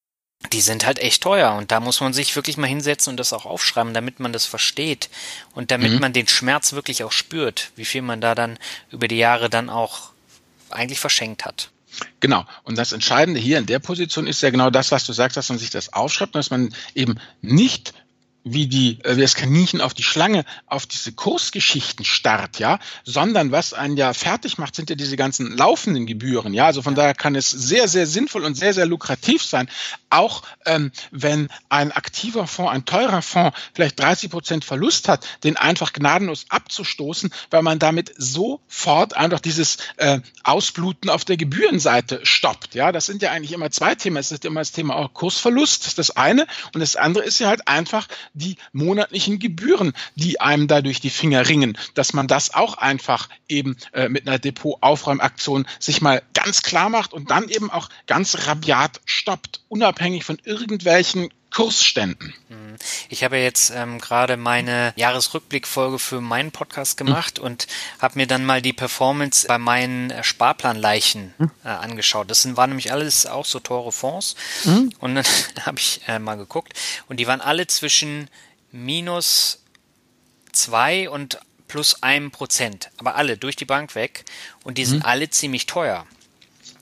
[0.52, 3.32] die sind halt echt teuer und da muss man sich wirklich mal hinsetzen und das
[3.32, 5.10] auch aufschreiben, damit man das versteht
[5.54, 6.00] und damit mhm.
[6.00, 8.58] man den Schmerz wirklich auch spürt, wie viel man da dann
[8.90, 10.10] über die Jahre dann auch
[10.70, 11.70] eigentlich verschenkt hat.
[12.20, 12.44] Genau.
[12.64, 15.48] Und das Entscheidende hier in der Position ist ja genau das, was du sagst, dass
[15.48, 17.94] man sich das aufschreibt, dass man eben nicht
[18.44, 23.52] wie die äh, wie das Kaninchen auf die Schlange auf diese Kursgeschichten starrt, ja, sondern
[23.52, 26.66] was einen ja fertig macht, sind ja diese ganzen laufenden Gebühren, ja.
[26.66, 29.68] Also von daher kann es sehr sehr sinnvoll und sehr sehr lukrativ sein,
[30.08, 35.56] auch ähm, wenn ein aktiver Fonds, ein teurer Fonds vielleicht 30 Prozent Verlust hat, den
[35.56, 42.74] einfach gnadenlos abzustoßen, weil man damit sofort einfach dieses äh, Ausbluten auf der Gebührenseite stoppt,
[42.74, 42.92] ja.
[42.92, 44.16] Das sind ja eigentlich immer zwei Themen.
[44.16, 47.38] Es ist immer das Thema auch Kursverlust, das ist das eine, und das andere ist
[47.38, 52.26] ja halt einfach die monatlichen Gebühren, die einem da durch die Finger ringen, dass man
[52.26, 57.48] das auch einfach eben äh, mit einer Depot-Aufräumaktion sich mal ganz klar macht und dann
[57.48, 62.32] eben auch ganz rabiat stoppt, unabhängig von irgendwelchen Kursständen.
[62.48, 62.76] Mhm.
[63.08, 67.44] Ich habe jetzt ähm, gerade meine Jahresrückblickfolge für meinen Podcast gemacht mhm.
[67.44, 67.66] und
[67.98, 71.50] habe mir dann mal die Performance bei meinen äh, Sparplanleichen mhm.
[71.64, 72.30] äh, angeschaut.
[72.30, 74.36] Das sind, waren nämlich alles auch so teure Fonds.
[74.64, 74.92] Mhm.
[75.00, 75.24] Und dann
[75.66, 76.74] habe ich äh, mal geguckt
[77.08, 78.28] und die waren alle zwischen
[78.70, 79.58] minus
[80.52, 82.90] zwei und plus einem Prozent.
[82.96, 84.24] Aber alle durch die Bank weg
[84.64, 85.06] und die sind mhm.
[85.06, 86.06] alle ziemlich teuer.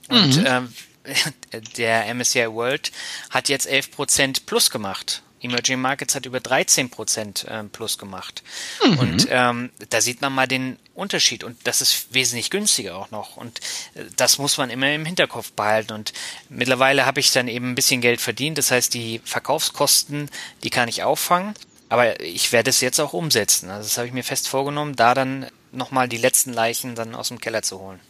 [0.08, 0.74] Und mhm.
[1.76, 2.92] der MSCI World
[3.30, 5.22] hat jetzt 11% plus gemacht.
[5.40, 8.42] Emerging Markets hat über 13% ähm, plus gemacht.
[8.84, 8.98] Mhm.
[8.98, 11.44] Und ähm, da sieht man mal den Unterschied.
[11.44, 13.36] Und das ist wesentlich günstiger auch noch.
[13.36, 13.60] Und
[13.94, 15.92] äh, das muss man immer im Hinterkopf behalten.
[15.92, 16.12] Und
[16.48, 18.58] mittlerweile habe ich dann eben ein bisschen Geld verdient.
[18.58, 20.28] Das heißt, die Verkaufskosten,
[20.64, 21.54] die kann ich auffangen.
[21.88, 23.70] Aber ich werde es jetzt auch umsetzen.
[23.70, 27.28] Also das habe ich mir fest vorgenommen, da dann nochmal die letzten Leichen dann aus
[27.28, 28.00] dem Keller zu holen.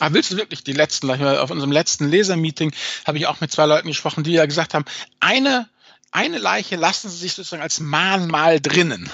[0.00, 2.72] Ah, willst du wirklich die letzten, auf unserem letzten Lesermeeting
[3.06, 4.84] habe ich auch mit zwei Leuten gesprochen, die ja gesagt haben,
[5.20, 5.68] eine,
[6.10, 9.10] eine Leiche lassen sie sich sozusagen als Mahnmal drinnen.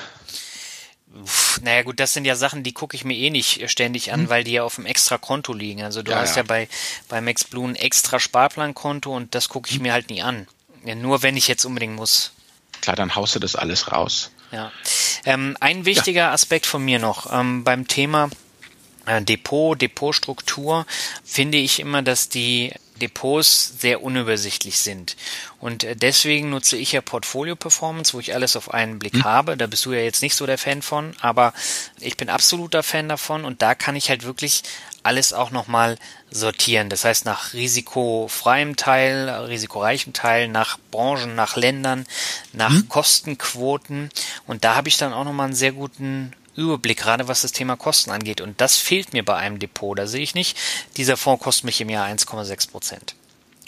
[1.62, 4.28] Naja gut, das sind ja Sachen, die gucke ich mir eh nicht ständig an, hm.
[4.28, 5.82] weil die ja auf dem extra Konto liegen.
[5.82, 6.68] Also du ja, hast ja, ja bei,
[7.08, 9.82] bei Max Blue ein extra Sparplankonto und das gucke ich hm.
[9.82, 10.46] mir halt nie an.
[10.84, 12.32] Ja, nur wenn ich jetzt unbedingt muss.
[12.80, 14.30] Klar, dann haust du das alles raus.
[14.52, 14.70] Ja.
[15.24, 16.30] Ähm, ein wichtiger.
[16.30, 18.30] Aspekt von mir noch ähm, beim Thema
[19.20, 20.86] Depot, Depotstruktur
[21.24, 25.16] finde ich immer, dass die Depots sehr unübersichtlich sind.
[25.60, 29.24] Und äh, deswegen nutze ich ja Portfolio Performance, wo ich alles auf einen Blick mhm.
[29.24, 29.56] habe.
[29.56, 31.52] Da bist du ja jetzt nicht so der Fan von, aber
[32.00, 34.62] ich bin absoluter Fan davon und da kann ich halt wirklich
[35.02, 35.96] alles auch nochmal
[36.30, 36.90] sortieren.
[36.90, 42.04] Das heißt nach risikofreiem Teil, risikoreichem Teil, nach Branchen, nach Ländern,
[42.52, 42.88] nach mhm.
[42.88, 44.10] Kostenquoten.
[44.46, 47.76] Und da habe ich dann auch nochmal einen sehr guten Überblick, gerade was das Thema
[47.76, 48.40] Kosten angeht.
[48.40, 49.98] Und das fehlt mir bei einem Depot.
[49.98, 50.58] Da sehe ich nicht,
[50.96, 53.14] dieser Fonds kostet mich im Jahr 1,6 Prozent.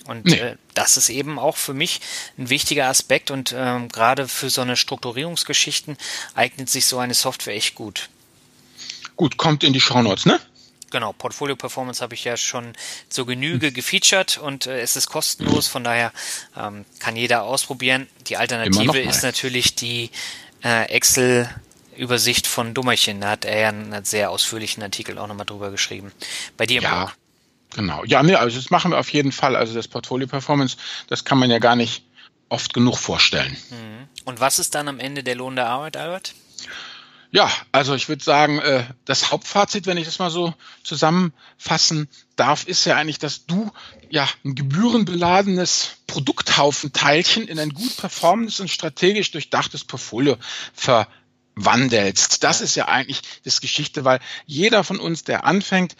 [0.06, 0.36] Und nee.
[0.36, 2.00] äh, das ist eben auch für mich
[2.38, 5.96] ein wichtiger Aspekt und ähm, gerade für so eine Strukturierungsgeschichten
[6.34, 8.08] eignet sich so eine Software echt gut.
[9.16, 10.40] Gut, kommt in die Shownotes, ne?
[10.90, 12.72] Genau, Portfolio Performance habe ich ja schon
[13.08, 13.74] zur Genüge hm.
[13.74, 16.12] gefeatured und äh, es ist kostenlos, von daher
[16.56, 18.08] ähm, kann jeder ausprobieren.
[18.26, 20.10] Die Alternative ist natürlich die
[20.64, 21.48] äh, Excel
[22.00, 23.20] Übersicht von Dummerchen.
[23.20, 26.12] Da hat er ja einen sehr ausführlichen Artikel auch nochmal drüber geschrieben.
[26.56, 27.04] Bei dir im ja.
[27.04, 27.16] Blog.
[27.74, 28.04] Genau.
[28.04, 29.54] Ja, nee, also das machen wir auf jeden Fall.
[29.54, 32.04] Also das Portfolio Performance, das kann man ja gar nicht
[32.48, 33.56] oft genug vorstellen.
[33.70, 34.08] Mhm.
[34.24, 36.34] Und was ist dann am Ende der Lohn der Arbeit, Albert?
[37.32, 42.66] Ja, also ich würde sagen, äh, das Hauptfazit, wenn ich das mal so zusammenfassen darf,
[42.66, 43.70] ist ja eigentlich, dass du
[44.08, 50.36] ja ein gebührenbeladenes Produkthaufenteilchen in ein gut performendes und strategisch durchdachtes Portfolio
[51.56, 52.42] verwandelst.
[52.44, 55.96] Das ist ja eigentlich das Geschichte, weil jeder von uns, der anfängt,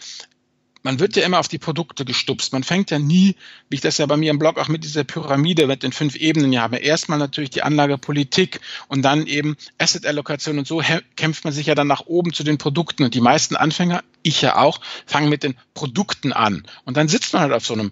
[0.83, 2.53] man wird ja immer auf die Produkte gestupst.
[2.53, 3.35] Man fängt ja nie,
[3.69, 6.15] wie ich das ja bei mir im Blog auch mit dieser Pyramide mit den fünf
[6.15, 10.81] Ebenen ja habe, erstmal natürlich die Anlagepolitik und dann eben Asset-Allokation und so
[11.15, 13.03] kämpft man sich ja dann nach oben zu den Produkten.
[13.03, 16.63] Und die meisten Anfänger, ich ja auch, fangen mit den Produkten an.
[16.83, 17.91] Und dann sitzt man halt auf so einem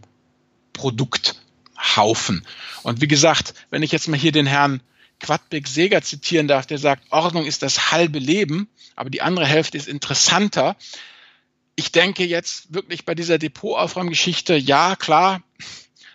[0.74, 2.44] Produkthaufen.
[2.82, 4.82] Und wie gesagt, wenn ich jetzt mal hier den Herrn
[5.20, 9.78] Quadbeck Seger zitieren darf, der sagt, Ordnung ist das halbe Leben, aber die andere Hälfte
[9.78, 10.76] ist interessanter.
[11.76, 15.42] Ich denke jetzt wirklich bei dieser Depotaufräumgeschichte, ja, klar,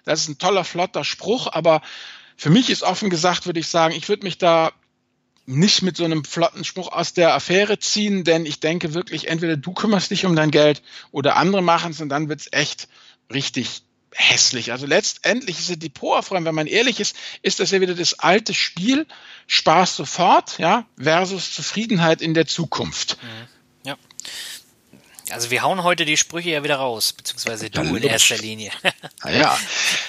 [0.04, 1.82] das ist ein toller, flotter Spruch, aber
[2.36, 4.72] für mich ist offen gesagt, würde ich sagen, ich würde mich da
[5.46, 9.56] nicht mit so einem flotten Spruch aus der Affäre ziehen, denn ich denke wirklich, entweder
[9.56, 12.88] du kümmerst dich um dein Geld oder andere machen es und dann wird es echt
[13.32, 13.82] richtig
[14.14, 14.72] hässlich.
[14.72, 18.54] Also letztendlich ist der Depotaufräumen, wenn man ehrlich ist, ist das ja wieder das alte
[18.54, 19.06] Spiel,
[19.46, 23.18] Spaß sofort, ja, versus Zufriedenheit in der Zukunft.
[23.22, 23.88] Mhm.
[23.88, 23.96] Ja.
[25.30, 28.70] Also wir hauen heute die Sprüche ja wieder raus, beziehungsweise du in erster Linie.
[29.24, 29.58] ja,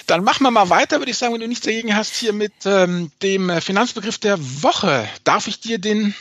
[0.06, 2.52] dann machen wir mal weiter, würde ich sagen, wenn du nichts dagegen hast, hier mit
[2.64, 5.08] ähm, dem Finanzbegriff der Woche.
[5.24, 6.14] Darf ich dir den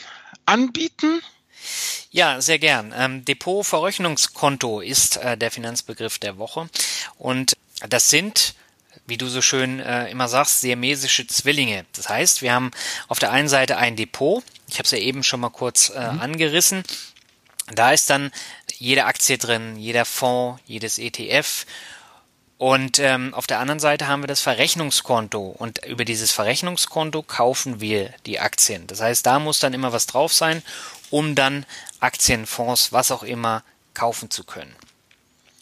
[0.45, 1.21] anbieten?
[2.11, 2.93] Ja, sehr gern.
[2.95, 6.69] Ähm, Depotverrechnungskonto ist äh, der Finanzbegriff der Woche
[7.17, 7.57] und
[7.87, 8.55] das sind
[9.07, 11.85] wie du so schön äh, immer sagst, siamesische Zwillinge.
[11.93, 12.71] Das heißt, wir haben
[13.07, 16.11] auf der einen Seite ein Depot, ich habe es ja eben schon mal kurz äh,
[16.11, 16.21] mhm.
[16.21, 16.83] angerissen,
[17.73, 18.31] da ist dann
[18.77, 21.65] jede Aktie drin, jeder Fonds, jedes ETF.
[22.57, 27.81] Und ähm, auf der anderen Seite haben wir das Verrechnungskonto und über dieses Verrechnungskonto kaufen
[27.81, 28.87] wir die Aktien.
[28.87, 30.63] Das heißt, da muss dann immer was drauf sein,
[31.09, 31.65] um dann
[31.99, 34.73] Aktien, Fonds, was auch immer kaufen zu können.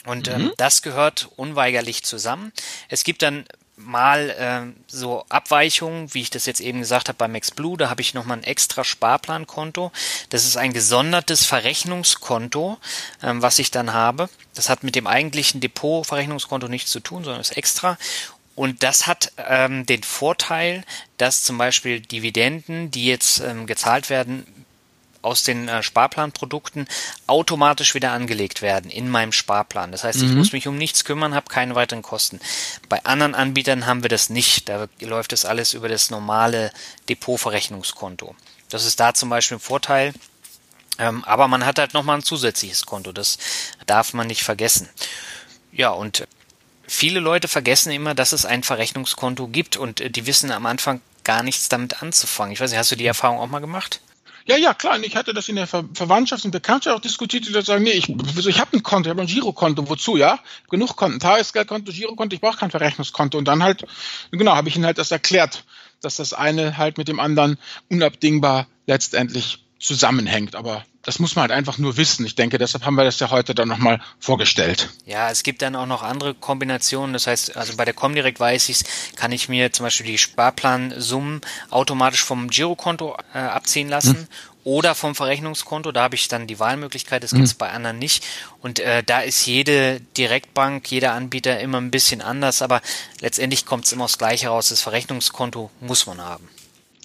[0.05, 0.51] Und ähm, mhm.
[0.57, 2.51] das gehört unweigerlich zusammen.
[2.89, 7.27] Es gibt dann mal äh, so Abweichungen, wie ich das jetzt eben gesagt habe bei
[7.27, 9.91] MaxBlue, da habe ich nochmal ein extra Sparplankonto.
[10.29, 12.77] Das ist ein gesondertes Verrechnungskonto,
[13.23, 14.29] ähm, was ich dann habe.
[14.53, 17.97] Das hat mit dem eigentlichen Depotverrechnungskonto nichts zu tun, sondern ist extra.
[18.55, 20.83] Und das hat ähm, den Vorteil,
[21.17, 24.45] dass zum Beispiel Dividenden, die jetzt ähm, gezahlt werden,
[25.23, 26.87] aus den äh, Sparplanprodukten
[27.27, 29.91] automatisch wieder angelegt werden in meinem Sparplan.
[29.91, 30.37] Das heißt, ich mhm.
[30.37, 32.39] muss mich um nichts kümmern, habe keine weiteren Kosten.
[32.89, 34.69] Bei anderen Anbietern haben wir das nicht.
[34.69, 36.71] Da läuft das alles über das normale
[37.09, 38.35] Depotverrechnungskonto.
[38.69, 40.13] Das ist da zum Beispiel ein Vorteil.
[40.99, 43.11] Ähm, aber man hat halt nochmal ein zusätzliches Konto.
[43.11, 43.37] Das
[43.87, 44.89] darf man nicht vergessen.
[45.71, 46.27] Ja, und
[46.87, 51.01] viele Leute vergessen immer, dass es ein Verrechnungskonto gibt und äh, die wissen am Anfang
[51.23, 52.53] gar nichts damit anzufangen.
[52.53, 54.01] Ich weiß nicht, hast du die Erfahrung auch mal gemacht?
[54.45, 54.95] Ja, ja, klar.
[54.95, 57.91] Und ich hatte das in der Ver Verwandtschaft und Bekanntschaft auch diskutiert, die sagen, nee,
[57.91, 60.39] ich, ich habe ein Konto, ich habe ein Girokonto, wozu, ja?
[60.69, 63.37] Genug Konten, Tagesgeldkonto, Girokonto, ich brauche kein Verrechnungskonto.
[63.37, 63.85] Und dann halt,
[64.31, 65.63] genau, habe ich ihnen halt das erklärt,
[66.01, 67.57] dass das eine halt mit dem anderen
[67.89, 70.55] unabdingbar letztendlich zusammenhängt.
[70.55, 72.25] Aber das muss man halt einfach nur wissen.
[72.25, 74.89] Ich denke, deshalb haben wir das ja heute dann nochmal vorgestellt.
[75.05, 77.11] Ja, es gibt dann auch noch andere Kombinationen.
[77.11, 78.83] Das heißt, also bei der Comdirect weiß ich,
[79.17, 84.15] kann ich mir zum Beispiel die Sparplansummen automatisch vom Girokonto äh, abziehen lassen.
[84.15, 84.27] Hm.
[84.65, 87.57] Oder vom Verrechnungskonto, da habe ich dann die Wahlmöglichkeit, das gibt es hm.
[87.57, 88.23] bei anderen nicht.
[88.61, 92.81] Und äh, da ist jede Direktbank, jeder Anbieter immer ein bisschen anders, aber
[93.19, 94.69] letztendlich kommt es immer aufs Gleiche raus.
[94.69, 96.47] Das Verrechnungskonto muss man haben.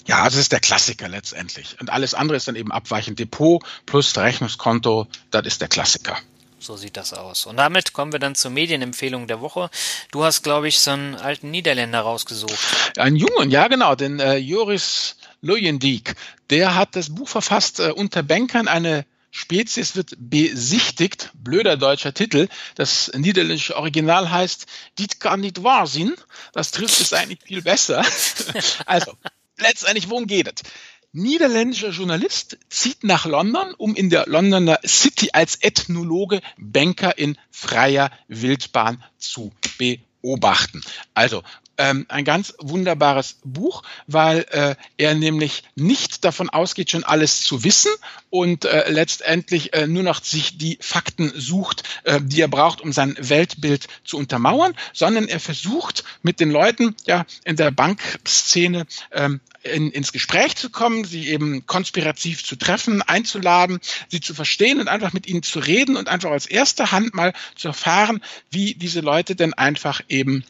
[0.09, 1.77] Ja, das ist der Klassiker letztendlich.
[1.81, 3.19] Und alles andere ist dann eben abweichend.
[3.19, 6.17] Depot plus Rechnungskonto, das ist der Klassiker.
[6.59, 7.45] So sieht das aus.
[7.45, 9.69] Und damit kommen wir dann zur Medienempfehlung der Woche.
[10.11, 12.59] Du hast, glaube ich, so einen alten Niederländer rausgesucht.
[12.97, 16.15] Einen jungen, ja genau, den äh, Joris Luyendijk.
[16.49, 22.49] Der hat das Buch verfasst, äh, Unter Bankern eine Spezies wird besichtigt, blöder deutscher Titel.
[22.77, 24.67] Das niederländische Original heißt
[24.99, 26.15] Dit kann nicht wahr sein.
[26.55, 28.03] Das trifft es eigentlich viel besser.
[28.87, 29.13] also,
[29.59, 30.71] letztendlich, worum geht es?
[31.13, 38.11] Niederländischer Journalist zieht nach London, um in der Londoner City als Ethnologe Banker in freier
[38.29, 40.83] Wildbahn zu beobachten.
[41.15, 41.43] Also,
[41.79, 47.65] ähm, ein ganz wunderbares Buch, weil äh, er nämlich nicht davon ausgeht, schon alles zu
[47.65, 47.93] wissen
[48.31, 52.93] und äh, letztendlich äh, nur noch sich die Fakten sucht, äh, die er braucht, um
[52.93, 59.41] sein Weltbild zu untermauern, sondern er versucht mit den Leuten ja in der Bankszene ähm,
[59.63, 64.89] in, ins Gespräch zu kommen, sie eben konspirativ zu treffen, einzuladen, sie zu verstehen und
[64.89, 69.01] einfach mit ihnen zu reden und einfach als erste Hand mal zu erfahren, wie diese
[69.01, 70.45] Leute denn einfach eben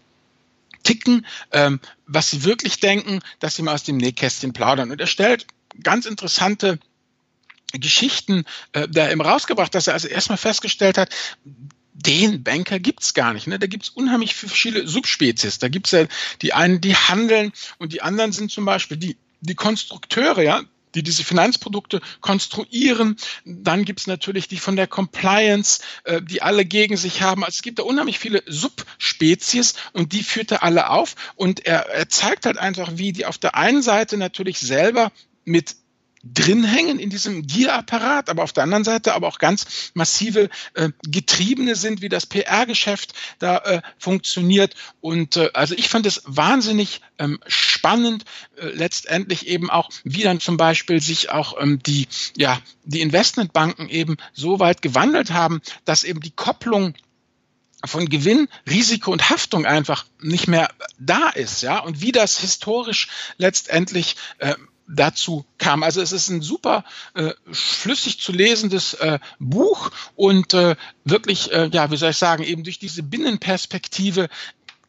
[0.89, 4.91] ticken, ähm, was sie wirklich denken, dass sie mal aus dem Nähkästchen plaudern.
[4.91, 5.47] Und er stellt
[5.83, 6.79] ganz interessante
[7.73, 11.15] Geschichten äh, da eben rausgebracht, dass er also erstmal festgestellt hat,
[11.93, 13.47] den Banker gibt's gar nicht.
[13.47, 13.59] Ne?
[13.59, 15.59] Da gibt's unheimlich viele Subspezies.
[15.59, 16.07] Da gibt's ja
[16.41, 20.63] die einen, die handeln und die anderen sind zum Beispiel die, die Konstrukteure, ja,
[20.95, 23.17] die diese Finanzprodukte konstruieren.
[23.45, 27.45] Dann gibt's natürlich die von der Compliance, äh, die alle gegen sich haben.
[27.45, 31.15] Also es gibt da unheimlich viele Subspezies und die führt er alle auf.
[31.37, 35.13] Und er, er zeigt halt einfach, wie die auf der einen Seite natürlich selber
[35.45, 35.77] mit
[36.25, 40.91] drin hängen in diesem Gierapparat, aber auf der anderen Seite aber auch ganz massive äh,
[41.03, 44.75] Getriebene sind, wie das PR-Geschäft da äh, funktioniert.
[45.01, 47.39] Und äh, also ich fand es wahnsinnig ähm,
[47.85, 53.89] äh, letztendlich eben auch, wie dann zum Beispiel sich auch ähm, die, ja, die Investmentbanken
[53.89, 56.95] eben so weit gewandelt haben, dass eben die Kopplung
[57.85, 63.09] von Gewinn, Risiko und Haftung einfach nicht mehr da ist, ja, und wie das historisch
[63.37, 64.55] letztendlich äh,
[64.89, 65.83] dazu kam.
[65.83, 71.69] Also es ist ein super äh, flüssig zu lesendes äh, Buch und äh, wirklich, äh,
[71.73, 74.29] ja, wie soll ich sagen, eben durch diese Binnenperspektive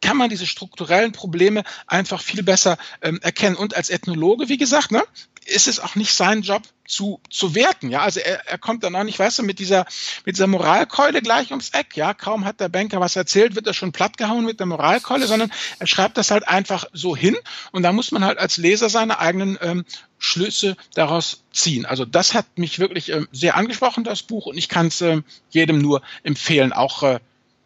[0.00, 3.56] kann man diese strukturellen Probleme einfach viel besser ähm, erkennen.
[3.56, 5.02] Und als Ethnologe, wie gesagt, ne,
[5.46, 7.90] ist es auch nicht sein Job zu, zu werten.
[7.90, 9.86] Ja, also er, er kommt dann auch nicht, weißt du, mit dieser,
[10.24, 11.96] mit dieser Moralkeule gleich ums Eck.
[11.96, 15.52] Ja, kaum hat der Banker was erzählt, wird er schon plattgehauen mit der Moralkeule, sondern
[15.78, 17.36] er schreibt das halt einfach so hin.
[17.72, 19.84] Und da muss man halt als Leser seine eigenen ähm,
[20.18, 21.86] Schlüsse daraus ziehen.
[21.86, 24.46] Also das hat mich wirklich äh, sehr angesprochen, das Buch.
[24.46, 27.20] Und ich kann es äh, jedem nur empfehlen, auch äh,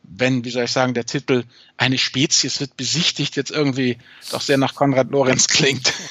[0.07, 1.45] wenn, wie soll ich sagen, der Titel
[1.77, 3.99] eine Spezies wird besichtigt, jetzt irgendwie
[4.31, 5.93] doch sehr nach Konrad Lorenz klingt.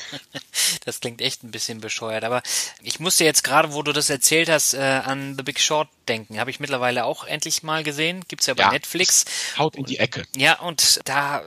[0.86, 2.42] Das klingt echt ein bisschen bescheuert, aber
[2.82, 6.40] ich musste jetzt gerade, wo du das erzählt hast, äh, an The Big Short denken.
[6.40, 8.22] Habe ich mittlerweile auch endlich mal gesehen.
[8.28, 9.26] Gibt's ja bei ja, Netflix.
[9.58, 10.26] Haut in die Ecke.
[10.36, 11.42] Ja, und da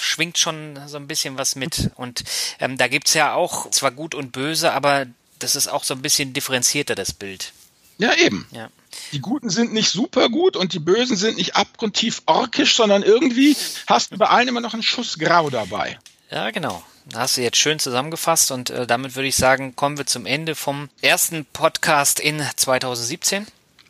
[0.00, 1.90] schwingt schon so ein bisschen was mit.
[1.96, 2.24] Und
[2.60, 5.06] ähm, da gibt's ja auch zwar gut und böse, aber
[5.38, 7.52] das ist auch so ein bisschen differenzierter, das Bild.
[7.98, 8.46] Ja, eben.
[8.52, 8.70] Ja.
[9.12, 13.56] Die Guten sind nicht super gut und die Bösen sind nicht abgrundtief orkisch, sondern irgendwie
[13.86, 15.98] hast du bei allen immer noch einen Schuss Grau dabei.
[16.30, 16.82] Ja, genau.
[17.14, 20.54] Hast du jetzt schön zusammengefasst und äh, damit würde ich sagen, kommen wir zum Ende
[20.54, 23.46] vom ersten Podcast in 2017.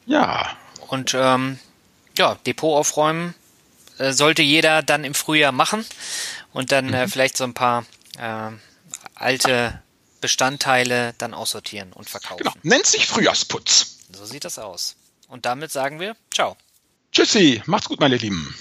[0.06, 0.56] Ja.
[0.86, 1.58] Und ähm,
[2.16, 3.34] ja, Depot aufräumen
[3.98, 5.84] äh, sollte jeder dann im Frühjahr machen
[6.52, 6.94] und dann äh, mhm.
[6.94, 7.84] äh, vielleicht so ein paar
[8.18, 8.50] äh,
[9.16, 9.82] alte
[10.20, 12.38] Bestandteile dann aussortieren und verkaufen.
[12.38, 12.52] Genau.
[12.62, 13.97] Nennt sich Frühjahrsputz.
[14.12, 14.96] So sieht das aus.
[15.28, 16.56] Und damit sagen wir Ciao.
[17.12, 18.54] Tschüssi, macht's gut, meine Lieben.